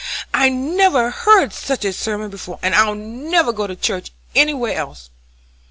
I 0.33 0.49
never 0.49 1.11
heard 1.11 1.53
such 1.53 1.85
a 1.85 1.93
sermon 1.93 2.31
before, 2.31 2.57
and 2.63 2.73
I'll 2.73 2.95
never 2.95 3.53
go 3.53 3.67
to 3.67 3.75
church 3.75 4.09
anywhere 4.35 4.73
else." 4.73 5.11